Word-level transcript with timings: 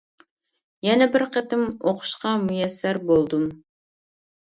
يەنە 0.87 1.09
بىر 1.17 1.27
قېتىم 1.37 1.63
ئۇقۇشقا 1.73 2.35
مۇيەسسەر 2.49 3.05
بولدۇم! 3.13 3.49